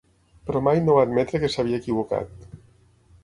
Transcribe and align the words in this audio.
Però 0.45 0.61
mai 0.67 0.81
no 0.85 0.95
va 0.99 1.03
admetre 1.07 1.41
que 1.43 1.51
s'havia 1.55 1.81
equivocat. 1.83 2.47